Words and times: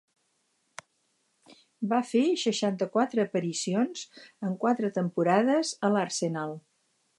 Va 1.91 1.99
fer 2.13 2.23
seixanta-quatre 2.45 3.25
aparicions 3.29 4.07
en 4.49 4.57
quatre 4.67 4.93
temporades 4.99 5.77
a 5.89 5.95
l'Arsenal. 5.97 6.61